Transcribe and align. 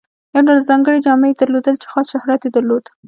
یو 0.35 0.45
ډول 0.47 0.59
ځانګړې 0.69 1.03
جامې 1.05 1.27
یې 1.31 1.37
درلودې 1.41 1.73
چې 1.81 1.87
خاص 1.93 2.05
شهرت 2.13 2.41
یې 2.43 2.49
درلود. 2.55 2.85